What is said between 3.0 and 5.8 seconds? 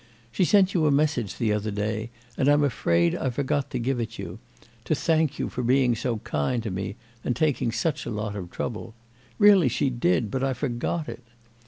I forgot to give it you—to thank you for